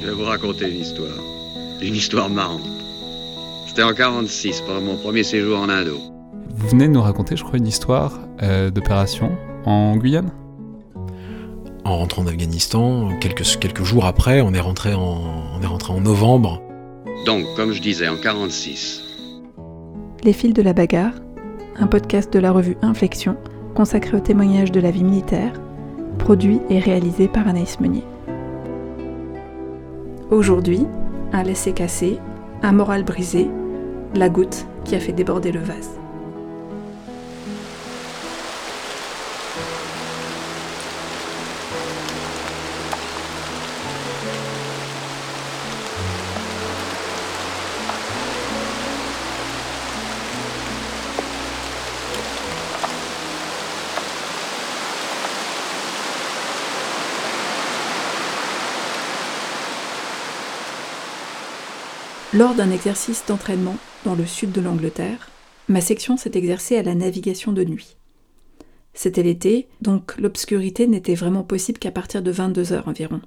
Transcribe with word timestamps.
Je 0.00 0.06
vais 0.06 0.12
vous 0.12 0.24
raconter 0.24 0.70
une 0.70 0.80
histoire. 0.80 1.18
Une 1.82 1.94
histoire 1.94 2.30
marrante. 2.30 2.68
C'était 3.66 3.82
en 3.82 3.92
46, 3.92 4.62
pendant 4.62 4.80
mon 4.80 4.96
premier 4.96 5.24
séjour 5.24 5.58
en 5.58 5.68
Indo. 5.68 5.98
Vous 6.50 6.68
venez 6.68 6.86
de 6.86 6.92
nous 6.92 7.02
raconter, 7.02 7.36
je 7.36 7.42
crois, 7.42 7.58
une 7.58 7.66
histoire 7.66 8.20
euh, 8.42 8.70
d'opération 8.70 9.32
en 9.64 9.96
Guyane? 9.96 10.30
En 11.84 11.96
rentrant 11.98 12.22
d'Afghanistan, 12.22 13.10
quelques, 13.20 13.58
quelques 13.58 13.82
jours 13.82 14.04
après, 14.04 14.40
on 14.40 14.54
est, 14.54 14.60
rentré 14.60 14.94
en, 14.94 15.20
on 15.56 15.62
est 15.62 15.66
rentré 15.66 15.92
en 15.92 16.00
novembre. 16.00 16.62
Donc, 17.26 17.44
comme 17.56 17.72
je 17.72 17.80
disais, 17.80 18.08
en 18.08 18.16
46. 18.16 19.02
Les 20.22 20.32
fils 20.32 20.52
de 20.52 20.62
la 20.62 20.74
bagarre, 20.74 21.14
un 21.76 21.86
podcast 21.86 22.32
de 22.32 22.38
la 22.38 22.52
revue 22.52 22.76
Inflexion 22.82 23.36
consacré 23.74 24.16
au 24.16 24.20
témoignage 24.20 24.70
de 24.70 24.80
la 24.80 24.90
vie 24.90 25.04
militaire, 25.04 25.52
produit 26.18 26.60
et 26.70 26.78
réalisé 26.78 27.26
par 27.26 27.48
Anaïs 27.48 27.80
Meunier. 27.80 28.04
Aujourd'hui, 30.30 30.86
un 31.32 31.42
laisser-casser, 31.42 32.18
un 32.62 32.72
moral 32.72 33.02
brisé, 33.02 33.48
la 34.14 34.28
goutte 34.28 34.66
qui 34.84 34.94
a 34.94 35.00
fait 35.00 35.14
déborder 35.14 35.52
le 35.52 35.60
vase. 35.60 35.98
Lors 62.34 62.54
d'un 62.54 62.70
exercice 62.70 63.24
d'entraînement 63.26 63.78
dans 64.04 64.14
le 64.14 64.26
sud 64.26 64.52
de 64.52 64.60
l'Angleterre, 64.60 65.30
ma 65.66 65.80
section 65.80 66.18
s'est 66.18 66.32
exercée 66.34 66.76
à 66.76 66.82
la 66.82 66.94
navigation 66.94 67.52
de 67.52 67.64
nuit. 67.64 67.96
C'était 68.92 69.22
l'été, 69.22 69.66
donc 69.80 70.14
l'obscurité 70.18 70.86
n'était 70.86 71.14
vraiment 71.14 71.42
possible 71.42 71.78
qu'à 71.78 71.90
partir 71.90 72.22
de 72.22 72.30
22 72.30 72.74
heures 72.74 72.86
environ. 72.86 73.22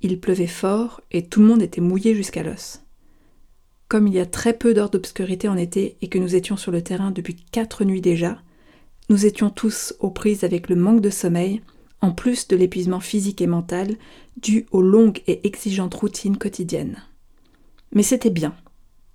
Il 0.00 0.18
pleuvait 0.18 0.48
fort 0.48 1.02
et 1.12 1.24
tout 1.26 1.38
le 1.38 1.46
monde 1.46 1.62
était 1.62 1.80
mouillé 1.80 2.16
jusqu'à 2.16 2.42
l'os. 2.42 2.80
Comme 3.86 4.08
il 4.08 4.14
y 4.14 4.20
a 4.20 4.26
très 4.26 4.54
peu 4.54 4.74
d'heures 4.74 4.90
d'obscurité 4.90 5.46
en 5.46 5.56
été 5.56 5.96
et 6.02 6.08
que 6.08 6.18
nous 6.18 6.34
étions 6.34 6.56
sur 6.56 6.72
le 6.72 6.82
terrain 6.82 7.12
depuis 7.12 7.36
quatre 7.52 7.84
nuits 7.84 8.00
déjà, 8.00 8.42
nous 9.08 9.24
étions 9.24 9.50
tous 9.50 9.94
aux 10.00 10.10
prises 10.10 10.42
avec 10.42 10.68
le 10.68 10.74
manque 10.74 11.00
de 11.00 11.10
sommeil, 11.10 11.62
en 12.00 12.10
plus 12.10 12.48
de 12.48 12.56
l'épuisement 12.56 13.00
physique 13.00 13.40
et 13.40 13.46
mental 13.46 13.94
dû 14.36 14.66
aux 14.72 14.82
longues 14.82 15.22
et 15.28 15.46
exigeantes 15.46 15.94
routines 15.94 16.38
quotidiennes. 16.38 17.04
Mais 17.92 18.02
c'était 18.02 18.30
bien. 18.30 18.54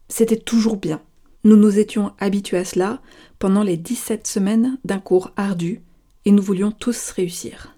C'était 0.09 0.37
toujours 0.37 0.77
bien. 0.77 1.01
Nous 1.43 1.55
nous 1.55 1.79
étions 1.79 2.13
habitués 2.19 2.57
à 2.57 2.65
cela 2.65 3.01
pendant 3.39 3.63
les 3.63 3.77
17 3.77 4.25
semaines 4.25 4.77
d'un 4.83 4.99
cours 4.99 5.31
ardu 5.35 5.81
et 6.25 6.31
nous 6.31 6.41
voulions 6.41 6.71
tous 6.71 7.11
réussir. 7.11 7.75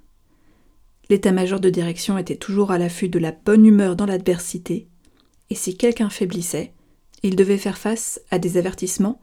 L'état-major 1.09 1.59
de 1.59 1.69
direction 1.69 2.17
était 2.17 2.35
toujours 2.35 2.71
à 2.71 2.77
l'affût 2.77 3.09
de 3.09 3.19
la 3.19 3.31
bonne 3.31 3.65
humeur 3.65 3.95
dans 3.95 4.05
l'adversité, 4.05 4.87
et 5.49 5.55
si 5.55 5.77
quelqu'un 5.77 6.09
faiblissait, 6.09 6.73
il 7.23 7.35
devait 7.35 7.57
faire 7.57 7.77
face 7.77 8.21
à 8.29 8.39
des 8.39 8.57
avertissements 8.57 9.21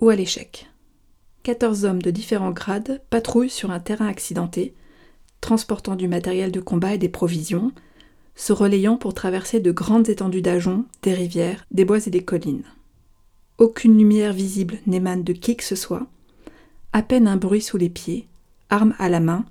ou 0.00 0.08
à 0.08 0.16
l'échec. 0.16 0.68
14 1.42 1.84
hommes 1.84 2.02
de 2.02 2.10
différents 2.10 2.50
grades 2.50 3.02
patrouillent 3.10 3.50
sur 3.50 3.70
un 3.70 3.80
terrain 3.80 4.08
accidenté, 4.08 4.74
transportant 5.40 5.94
du 5.94 6.08
matériel 6.08 6.50
de 6.50 6.60
combat 6.60 6.94
et 6.94 6.98
des 6.98 7.08
provisions, 7.08 7.72
se 8.36 8.52
relayant 8.52 8.96
pour 8.96 9.14
traverser 9.14 9.60
de 9.60 9.72
grandes 9.72 10.08
étendues 10.08 10.42
d'ajoncs, 10.42 10.84
des 11.02 11.14
rivières, 11.14 11.64
des 11.70 11.84
bois 11.84 12.06
et 12.06 12.10
des 12.10 12.22
collines. 12.22 12.64
Aucune 13.58 13.96
lumière 13.96 14.34
visible 14.34 14.78
n'émane 14.86 15.24
de 15.24 15.32
qui 15.32 15.56
que 15.56 15.64
ce 15.64 15.74
soit, 15.74 16.06
à 16.92 17.02
peine 17.02 17.26
un 17.26 17.36
bruit 17.36 17.62
sous 17.62 17.78
les 17.78 17.88
pieds, 17.88 18.28
arme 18.68 18.94
à 18.98 19.08
la 19.08 19.20
main, 19.20 19.44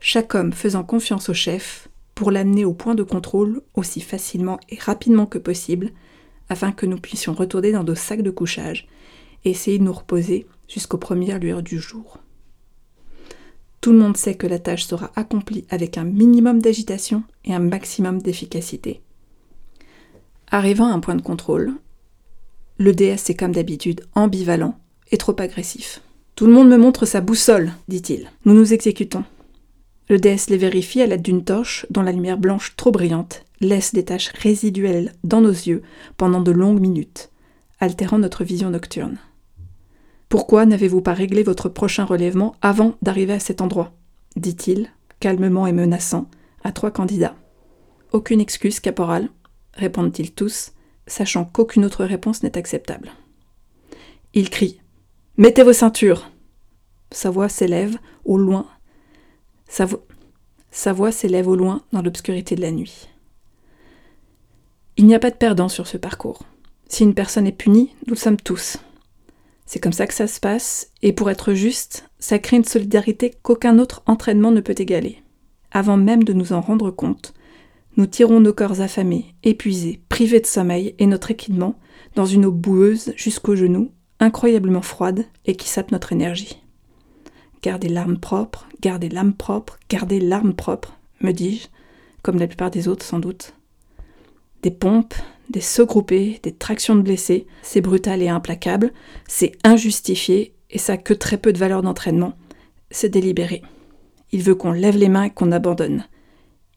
chaque 0.00 0.34
homme 0.34 0.52
faisant 0.52 0.84
confiance 0.84 1.28
au 1.28 1.34
chef 1.34 1.88
pour 2.14 2.30
l'amener 2.30 2.64
au 2.64 2.72
point 2.72 2.94
de 2.94 3.02
contrôle 3.02 3.62
aussi 3.74 4.00
facilement 4.00 4.60
et 4.68 4.78
rapidement 4.78 5.26
que 5.26 5.38
possible, 5.38 5.90
afin 6.48 6.72
que 6.72 6.86
nous 6.86 6.98
puissions 6.98 7.34
retourner 7.34 7.72
dans 7.72 7.84
nos 7.84 7.94
sacs 7.94 8.22
de 8.22 8.30
couchage 8.30 8.88
et 9.44 9.50
essayer 9.50 9.78
de 9.78 9.84
nous 9.84 9.92
reposer 9.92 10.46
jusqu'aux 10.68 10.98
premières 10.98 11.38
lueurs 11.38 11.62
du 11.62 11.78
jour. 11.78 12.18
Tout 13.88 13.94
le 13.94 14.00
monde 14.00 14.18
sait 14.18 14.34
que 14.34 14.46
la 14.46 14.58
tâche 14.58 14.84
sera 14.84 15.10
accomplie 15.16 15.64
avec 15.70 15.96
un 15.96 16.04
minimum 16.04 16.60
d'agitation 16.60 17.22
et 17.46 17.54
un 17.54 17.58
maximum 17.58 18.20
d'efficacité. 18.20 19.00
Arrivant 20.50 20.88
à 20.88 20.92
un 20.92 21.00
point 21.00 21.14
de 21.14 21.22
contrôle, 21.22 21.72
le 22.76 22.92
DS 22.92 23.30
est 23.30 23.34
comme 23.34 23.52
d'habitude 23.52 24.02
ambivalent 24.14 24.78
et 25.10 25.16
trop 25.16 25.34
agressif. 25.40 26.02
Tout 26.34 26.44
le 26.44 26.52
monde 26.52 26.68
me 26.68 26.76
montre 26.76 27.06
sa 27.06 27.22
boussole, 27.22 27.72
dit-il. 27.88 28.30
Nous 28.44 28.52
nous 28.52 28.74
exécutons. 28.74 29.24
Le 30.10 30.18
DS 30.18 30.50
les 30.50 30.58
vérifie 30.58 31.00
à 31.00 31.06
l'aide 31.06 31.22
d'une 31.22 31.44
torche 31.44 31.86
dont 31.88 32.02
la 32.02 32.12
lumière 32.12 32.36
blanche 32.36 32.76
trop 32.76 32.90
brillante 32.90 33.46
laisse 33.62 33.94
des 33.94 34.04
taches 34.04 34.32
résiduelles 34.34 35.14
dans 35.24 35.40
nos 35.40 35.48
yeux 35.48 35.80
pendant 36.18 36.42
de 36.42 36.52
longues 36.52 36.82
minutes, 36.82 37.30
altérant 37.80 38.18
notre 38.18 38.44
vision 38.44 38.68
nocturne. 38.68 39.16
Pourquoi 40.28 40.66
n'avez-vous 40.66 41.00
pas 41.00 41.14
réglé 41.14 41.42
votre 41.42 41.68
prochain 41.68 42.04
relèvement 42.04 42.54
avant 42.60 42.94
d'arriver 43.02 43.34
à 43.34 43.40
cet 43.40 43.60
endroit 43.60 43.92
dit-il, 44.38 44.90
calmement 45.20 45.66
et 45.66 45.72
menaçant, 45.72 46.28
à 46.62 46.72
trois 46.72 46.90
candidats. 46.90 47.36
Aucune 48.12 48.40
excuse, 48.40 48.80
caporal, 48.80 49.28
répondent-ils 49.74 50.32
tous, 50.32 50.72
sachant 51.06 51.44
qu'aucune 51.44 51.84
autre 51.84 52.04
réponse 52.04 52.42
n'est 52.42 52.58
acceptable. 52.58 53.10
Il 54.34 54.50
crie 54.50 54.80
Mettez 55.36 55.62
vos 55.62 55.72
ceintures 55.72 56.30
Sa 57.10 57.30
voix 57.30 57.48
s'élève 57.48 57.96
au 58.24 58.38
loin. 58.38 58.66
Sa, 59.68 59.86
Sa 60.70 60.92
voix 60.92 61.12
s'élève 61.12 61.48
au 61.48 61.56
loin 61.56 61.82
dans 61.92 62.02
l'obscurité 62.02 62.54
de 62.54 62.62
la 62.62 62.72
nuit. 62.72 63.08
Il 64.96 65.06
n'y 65.06 65.14
a 65.14 65.20
pas 65.20 65.30
de 65.30 65.36
perdant 65.36 65.68
sur 65.68 65.86
ce 65.86 65.96
parcours. 65.96 66.42
Si 66.88 67.04
une 67.04 67.14
personne 67.14 67.46
est 67.46 67.52
punie, 67.52 67.94
nous 68.06 68.14
le 68.14 68.18
sommes 68.18 68.36
tous. 68.36 68.78
C'est 69.68 69.80
comme 69.80 69.92
ça 69.92 70.06
que 70.06 70.14
ça 70.14 70.26
se 70.26 70.40
passe, 70.40 70.92
et 71.02 71.12
pour 71.12 71.28
être 71.28 71.52
juste, 71.52 72.08
ça 72.18 72.38
crée 72.38 72.56
une 72.56 72.64
solidarité 72.64 73.34
qu'aucun 73.42 73.78
autre 73.78 74.02
entraînement 74.06 74.50
ne 74.50 74.62
peut 74.62 74.74
égaler. 74.78 75.22
Avant 75.72 75.98
même 75.98 76.24
de 76.24 76.32
nous 76.32 76.54
en 76.54 76.62
rendre 76.62 76.90
compte, 76.90 77.34
nous 77.98 78.06
tirons 78.06 78.40
nos 78.40 78.54
corps 78.54 78.80
affamés, 78.80 79.34
épuisés, 79.42 80.00
privés 80.08 80.40
de 80.40 80.46
sommeil 80.46 80.94
et 80.98 81.04
notre 81.04 81.30
équipement 81.30 81.78
dans 82.14 82.24
une 82.24 82.46
eau 82.46 82.50
boueuse 82.50 83.12
jusqu'aux 83.14 83.56
genoux, 83.56 83.92
incroyablement 84.20 84.80
froide 84.80 85.26
et 85.44 85.54
qui 85.54 85.68
sape 85.68 85.92
notre 85.92 86.14
énergie. 86.14 86.62
Gardez 87.60 87.90
l'arme 87.90 88.16
propre, 88.16 88.70
gardez 88.80 89.10
l'âme 89.10 89.34
propre, 89.34 89.78
gardez 89.90 90.18
l'arme 90.18 90.54
propre, 90.54 90.96
me 91.20 91.32
dis-je, 91.32 91.68
comme 92.22 92.38
la 92.38 92.46
plupart 92.46 92.70
des 92.70 92.88
autres 92.88 93.04
sans 93.04 93.18
doute. 93.18 93.52
Des 94.62 94.70
pompes, 94.70 95.14
des 95.50 95.60
sauts 95.60 95.86
groupés, 95.86 96.40
des 96.42 96.54
tractions 96.54 96.94
de 96.94 97.02
blessés, 97.02 97.46
c'est 97.62 97.80
brutal 97.80 98.22
et 98.22 98.28
implacable, 98.28 98.92
c'est 99.26 99.52
injustifié 99.64 100.54
et 100.70 100.78
ça 100.78 100.94
a 100.94 100.96
que 100.96 101.14
très 101.14 101.38
peu 101.38 101.52
de 101.52 101.58
valeur 101.58 101.82
d'entraînement. 101.82 102.34
C'est 102.90 103.08
délibéré. 103.08 103.62
Il 104.32 104.42
veut 104.42 104.54
qu'on 104.54 104.72
lève 104.72 104.96
les 104.96 105.08
mains 105.08 105.24
et 105.24 105.30
qu'on 105.30 105.52
abandonne. 105.52 106.06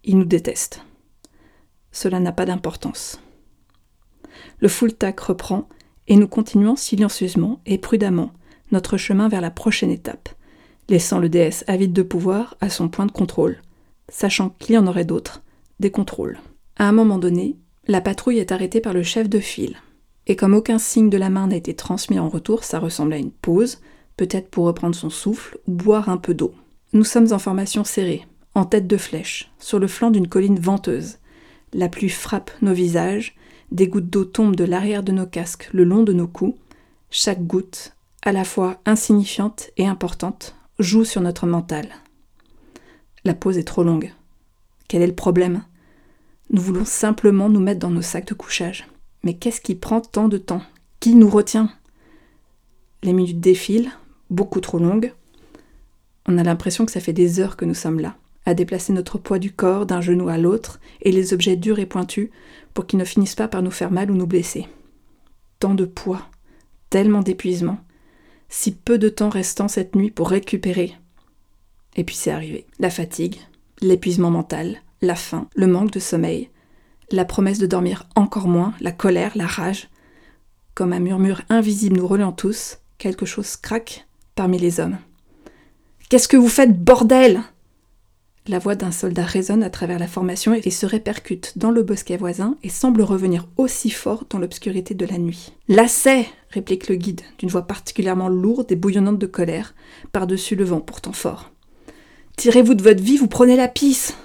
Il 0.04 0.18
nous 0.18 0.26
déteste. 0.26 0.84
Cela 1.92 2.20
n'a 2.20 2.32
pas 2.32 2.46
d'importance. 2.46 3.20
Le 4.60 4.70
full 4.70 4.94
tac 4.94 5.20
reprend 5.20 5.68
et 6.08 6.16
nous 6.16 6.28
continuons 6.28 6.76
silencieusement 6.76 7.62
et 7.66 7.78
prudemment 7.78 8.32
notre 8.72 8.98
chemin 8.98 9.28
vers 9.28 9.42
la 9.42 9.52
prochaine 9.52 9.92
étape, 9.92 10.30
laissant 10.88 11.20
le 11.20 11.30
DS 11.30 11.66
avide 11.68 11.94
de 11.94 12.04
pouvoir 12.04 12.56
à 12.62 12.70
son 12.70 12.88
point 12.88 13.06
de 13.06 13.12
contrôle, 13.12 13.62
sachant 14.08 14.50
qu'il 14.50 14.76
y 14.76 14.78
en 14.78 14.88
aurait 14.88 15.06
d'autres, 15.06 15.44
des 15.80 15.92
contrôles. 15.92 16.40
À 16.78 16.88
un 16.88 16.94
moment 16.94 17.18
donné, 17.18 17.58
la 17.92 18.00
patrouille 18.00 18.40
est 18.40 18.54
arrêtée 18.54 18.80
par 18.80 18.94
le 18.94 19.04
chef 19.04 19.28
de 19.28 19.40
file. 19.40 19.76
Et 20.26 20.38
comme 20.38 20.54
aucun 20.54 20.80
signe 20.80 21.10
de 21.10 21.18
la 21.18 21.30
main 21.30 21.48
n'a 21.48 21.58
été 21.58 21.74
transmis 21.74 22.20
en 22.20 22.30
retour, 22.30 22.64
ça 22.64 22.80
ressemble 22.80 23.12
à 23.12 23.18
une 23.18 23.32
pause, 23.32 23.82
peut-être 24.16 24.50
pour 24.50 24.64
reprendre 24.64 24.96
son 24.96 25.10
souffle 25.10 25.58
ou 25.68 25.74
boire 25.74 26.08
un 26.08 26.16
peu 26.16 26.34
d'eau. 26.34 26.54
Nous 26.94 27.04
sommes 27.04 27.34
en 27.34 27.40
formation 27.40 27.84
serrée, 27.84 28.26
en 28.56 28.64
tête 28.64 28.88
de 28.88 28.96
flèche, 28.96 29.52
sur 29.60 29.78
le 29.78 29.88
flanc 29.88 30.10
d'une 30.10 30.30
colline 30.30 30.58
venteuse. 30.58 31.18
La 31.74 31.90
pluie 31.90 32.08
frappe 32.08 32.50
nos 32.62 32.74
visages, 32.74 33.36
des 33.74 33.90
gouttes 33.90 34.10
d'eau 34.10 34.24
tombent 34.24 34.56
de 34.56 34.64
l'arrière 34.64 35.04
de 35.04 35.12
nos 35.12 35.28
casques 35.28 35.68
le 35.74 35.84
long 35.84 36.04
de 36.04 36.14
nos 36.14 36.28
coups. 36.28 36.58
Chaque 37.10 37.46
goutte, 37.46 37.98
à 38.24 38.32
la 38.32 38.46
fois 38.46 38.80
insignifiante 38.86 39.70
et 39.76 39.86
importante, 39.86 40.56
joue 40.80 41.04
sur 41.04 41.20
notre 41.20 41.46
mental. 41.46 41.90
La 43.26 43.34
pause 43.34 43.58
est 43.58 43.66
trop 43.66 43.84
longue. 43.84 44.14
Quel 44.88 45.02
est 45.02 45.08
le 45.08 45.16
problème? 45.16 45.64
Nous 46.52 46.62
voulons 46.62 46.86
simplement 46.86 47.50
nous 47.50 47.60
mettre 47.62 47.80
dans 47.80 47.90
nos 47.90 48.02
sacs 48.02 48.28
de 48.28 48.34
couchage. 48.34 48.88
Mais 49.24 49.36
qu'est-ce 49.36 49.62
qui 49.62 49.76
prend 49.76 50.02
tant 50.02 50.28
de 50.28 50.38
temps? 50.38 50.62
Qui 51.00 51.16
nous 51.16 51.30
retient? 51.30 51.72
Les 53.04 53.14
minutes 53.14 53.40
défilent, 53.40 53.92
beaucoup 54.30 54.60
trop 54.60 54.78
longues. 54.78 55.14
On 56.28 56.38
a 56.38 56.44
l'impression 56.44 56.86
que 56.86 56.92
ça 56.92 57.00
fait 57.00 57.14
des 57.14 57.40
heures 57.40 57.56
que 57.56 57.66
nous 57.66 57.74
sommes 57.74 58.00
là, 58.00 58.16
à 58.46 58.54
déplacer 58.54 58.94
notre 58.94 59.18
poids 59.18 59.40
du 59.40 59.52
corps 59.52 59.86
d'un 59.86 60.02
genou 60.02 60.28
à 60.28 60.38
l'autre 60.38 60.80
et 61.02 61.12
les 61.12 61.34
objets 61.34 61.56
durs 61.56 61.80
et 61.80 61.86
pointus 61.86 62.30
pour 62.74 62.86
qu'ils 62.86 63.00
ne 63.00 63.06
finissent 63.06 63.36
pas 63.36 63.48
par 63.48 63.62
nous 63.62 63.72
faire 63.72 63.92
mal 63.92 64.12
ou 64.12 64.16
nous 64.16 64.28
blesser. 64.28 64.68
Tant 65.60 65.74
de 65.74 65.86
poids, 65.86 66.28
tellement 66.90 67.22
d'épuisement, 67.22 67.80
si 68.50 68.74
peu 68.74 68.98
de 68.98 69.10
temps 69.10 69.30
restant 69.30 69.68
cette 69.68 69.96
nuit 69.96 70.12
pour 70.12 70.30
récupérer. 70.30 70.96
Et 71.96 72.04
puis 72.04 72.16
c'est 72.16 72.32
arrivé. 72.32 72.66
La 72.80 72.90
fatigue, 72.90 73.38
l'épuisement 73.82 74.32
mental, 74.32 74.82
la 75.02 75.16
faim, 75.16 75.48
le 75.56 75.68
manque 75.68 75.92
de 75.92 76.00
sommeil, 76.00 76.50
la 77.12 77.26
promesse 77.26 77.60
de 77.60 77.66
dormir 77.66 78.08
encore 78.16 78.48
moins, 78.48 78.74
la 78.80 78.92
colère, 78.92 79.32
la 79.36 79.48
rage. 79.48 79.90
Comme 80.74 80.94
un 80.94 81.00
murmure 81.00 81.42
invisible 81.50 81.98
nous 81.98 82.08
relant 82.08 82.32
tous, 82.32 82.78
quelque 82.98 83.26
chose 83.26 83.58
craque 83.58 84.08
parmi 84.36 84.58
les 84.58 84.80
hommes. 84.80 84.98
Qu'est-ce 86.10 86.28
que 86.28 86.38
vous 86.38 86.50
faites, 86.50 86.84
bordel? 86.84 87.42
La 88.48 88.58
voix 88.58 88.76
d'un 88.76 88.92
soldat 88.92 89.24
résonne 89.24 89.62
à 89.62 89.70
travers 89.70 90.00
la 90.00 90.08
formation 90.08 90.54
et 90.56 90.72
se 90.72 90.88
répercute 90.88 91.58
dans 91.58 91.70
le 91.70 91.84
bosquet 91.84 92.18
voisin 92.18 92.58
et 92.64 92.70
semble 92.70 93.04
revenir 93.04 93.48
aussi 93.58 93.92
fort 93.92 94.26
dans 94.30 94.40
l'obscurité 94.40 94.96
de 94.96 95.06
la 95.06 95.20
nuit. 95.20 95.54
Lacet 95.68 96.26
réplique 96.50 96.88
le 96.88 96.96
guide, 96.96 97.22
d'une 97.38 97.50
voix 97.50 97.68
particulièrement 97.68 98.30
lourde 98.30 98.72
et 98.72 98.76
bouillonnante 98.76 99.20
de 99.20 99.28
colère, 99.28 99.76
par-dessus 100.12 100.56
le 100.56 100.64
vent 100.64 100.82
pourtant 100.82 101.14
fort. 101.14 101.52
Tirez-vous 102.36 102.74
de 102.74 102.82
votre 102.82 103.04
vie, 103.04 103.18
vous 103.18 103.28
prenez 103.28 103.56
la 103.56 103.68
pisse 103.68 104.16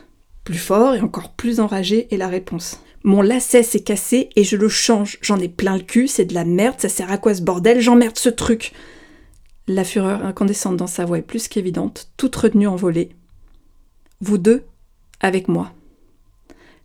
plus 0.47 0.59
fort 0.59 0.95
et 0.95 1.01
encore 1.01 1.33
plus 1.33 1.59
enragé 1.59 2.07
est 2.15 2.17
la 2.17 2.29
réponse. 2.29 2.81
Mon 3.03 3.21
lacet 3.21 3.65
s'est 3.65 3.83
cassé 3.83 4.31
et 4.37 4.45
je 4.45 4.57
le 4.57 4.69
change. 4.69 5.19
J'en 5.21 5.41
ai 5.41 5.49
plein 5.49 5.77
le 5.77 5.83
cul, 5.83 6.07
c'est 6.07 6.25
de 6.25 6.35
la 6.35 6.45
merde, 6.45 6.77
ça 6.79 6.89
sert 6.89 7.11
à 7.11 7.19
quoi 7.19 7.35
ce 7.35 7.43
bordel? 7.43 7.81
J'emmerde 7.81 8.17
ce 8.17 8.29
truc 8.29 8.73
La 9.67 9.83
fureur 9.83 10.25
incandescente 10.25 10.77
dans 10.77 10.87
sa 10.87 11.05
voix 11.05 11.19
est 11.19 11.23
plus 11.23 11.49
qu'évidente, 11.49 12.11
toute 12.17 12.37
retenue 12.37 12.69
en 12.69 12.77
volée. 12.77 13.11
Vous 14.21 14.39
deux, 14.39 14.63
avec 15.21 15.49
moi. 15.49 15.73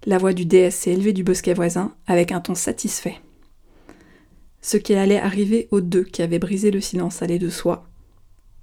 La 0.07 0.17
voix 0.17 0.33
du 0.33 0.45
DS 0.45 0.71
s'est 0.71 0.91
élevée 0.91 1.13
du 1.13 1.23
bosquet 1.23 1.53
voisin, 1.53 1.93
avec 2.07 2.31
un 2.31 2.41
ton 2.41 2.55
satisfait. 2.55 3.19
Ce 4.61 4.77
qui 4.77 4.95
allait 4.95 5.19
arriver 5.19 5.67
aux 5.69 5.81
deux 5.81 6.03
qui 6.03 6.23
avaient 6.23 6.39
brisé 6.39 6.71
le 6.71 6.81
silence 6.81 7.21
allait 7.21 7.39
de 7.39 7.49
soi. 7.49 7.87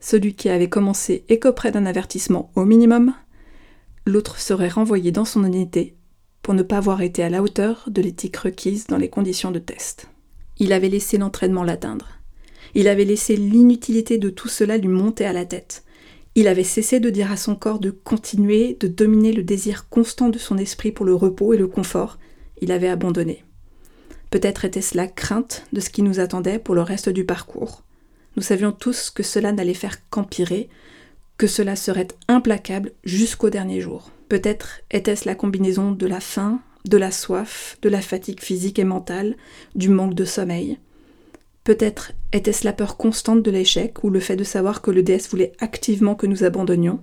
Celui 0.00 0.34
qui 0.34 0.48
avait 0.48 0.68
commencé 0.68 1.24
écoperait 1.28 1.70
d'un 1.70 1.86
avertissement 1.86 2.50
au 2.56 2.64
minimum, 2.64 3.14
l'autre 4.08 4.40
serait 4.40 4.68
renvoyé 4.68 5.12
dans 5.12 5.24
son 5.24 5.44
unité 5.44 5.94
pour 6.42 6.54
ne 6.54 6.62
pas 6.62 6.78
avoir 6.78 7.02
été 7.02 7.22
à 7.22 7.28
la 7.28 7.42
hauteur 7.42 7.84
de 7.88 8.00
l'éthique 8.00 8.36
requise 8.38 8.86
dans 8.86 8.96
les 8.96 9.10
conditions 9.10 9.50
de 9.50 9.58
test. 9.58 10.08
Il 10.58 10.72
avait 10.72 10.88
laissé 10.88 11.18
l'entraînement 11.18 11.62
l'atteindre. 11.62 12.08
Il 12.74 12.88
avait 12.88 13.04
laissé 13.04 13.36
l'inutilité 13.36 14.18
de 14.18 14.30
tout 14.30 14.48
cela 14.48 14.78
lui 14.78 14.88
monter 14.88 15.26
à 15.26 15.32
la 15.32 15.44
tête. 15.44 15.84
Il 16.34 16.48
avait 16.48 16.64
cessé 16.64 17.00
de 17.00 17.10
dire 17.10 17.30
à 17.30 17.36
son 17.36 17.54
corps 17.54 17.80
de 17.80 17.90
continuer, 17.90 18.76
de 18.80 18.88
dominer 18.88 19.32
le 19.32 19.42
désir 19.42 19.88
constant 19.88 20.28
de 20.28 20.38
son 20.38 20.56
esprit 20.56 20.92
pour 20.92 21.04
le 21.04 21.14
repos 21.14 21.52
et 21.52 21.58
le 21.58 21.66
confort. 21.66 22.18
Il 22.60 22.72
avait 22.72 22.88
abandonné. 22.88 23.44
Peut-être 24.30 24.64
était-ce 24.64 24.96
la 24.96 25.06
crainte 25.06 25.64
de 25.72 25.80
ce 25.80 25.90
qui 25.90 26.02
nous 26.02 26.20
attendait 26.20 26.58
pour 26.58 26.74
le 26.74 26.82
reste 26.82 27.08
du 27.08 27.24
parcours. 27.24 27.82
Nous 28.36 28.42
savions 28.42 28.72
tous 28.72 29.10
que 29.10 29.22
cela 29.22 29.52
n'allait 29.52 29.74
faire 29.74 30.08
qu'empirer, 30.10 30.68
que 31.38 31.46
cela 31.46 31.76
serait 31.76 32.08
implacable 32.26 32.92
jusqu'au 33.04 33.48
dernier 33.48 33.80
jour. 33.80 34.10
Peut-être 34.28 34.80
était-ce 34.90 35.26
la 35.26 35.36
combinaison 35.36 35.92
de 35.92 36.06
la 36.06 36.20
faim, 36.20 36.60
de 36.84 36.98
la 36.98 37.12
soif, 37.12 37.78
de 37.80 37.88
la 37.88 38.02
fatigue 38.02 38.40
physique 38.40 38.78
et 38.78 38.84
mentale, 38.84 39.36
du 39.74 39.88
manque 39.88 40.14
de 40.14 40.24
sommeil. 40.24 40.78
Peut-être 41.64 42.12
était-ce 42.32 42.64
la 42.64 42.72
peur 42.72 42.96
constante 42.96 43.42
de 43.42 43.50
l'échec 43.50 44.02
ou 44.02 44.10
le 44.10 44.20
fait 44.20 44.36
de 44.36 44.44
savoir 44.44 44.82
que 44.82 44.90
le 44.90 45.02
DS 45.02 45.28
voulait 45.30 45.52
activement 45.60 46.14
que 46.14 46.26
nous 46.26 46.44
abandonnions. 46.44 47.00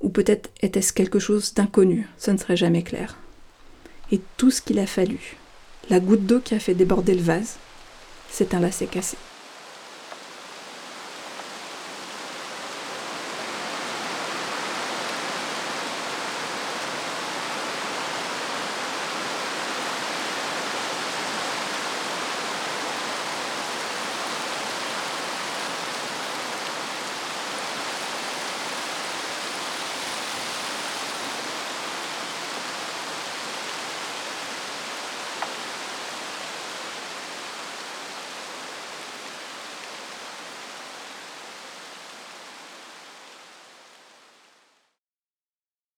Ou 0.00 0.10
peut-être 0.10 0.50
était-ce 0.60 0.92
quelque 0.92 1.18
chose 1.18 1.54
d'inconnu, 1.54 2.06
ce 2.18 2.30
ne 2.30 2.36
serait 2.36 2.56
jamais 2.56 2.82
clair. 2.82 3.16
Et 4.12 4.20
tout 4.36 4.50
ce 4.50 4.60
qu'il 4.60 4.78
a 4.78 4.86
fallu, 4.86 5.36
la 5.88 6.00
goutte 6.00 6.26
d'eau 6.26 6.40
qui 6.40 6.54
a 6.54 6.58
fait 6.58 6.74
déborder 6.74 7.14
le 7.14 7.22
vase, 7.22 7.56
c'est 8.28 8.52
un 8.52 8.60
lacet 8.60 8.86
cassé. 8.86 9.16